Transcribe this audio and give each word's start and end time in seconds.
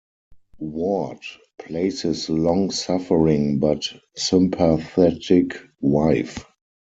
Ward 0.57 1.19
plays 1.59 2.01
his 2.01 2.27
long-suffering 2.27 3.59
but 3.59 3.87
sympathetic 4.15 5.53
wife. 5.79 6.43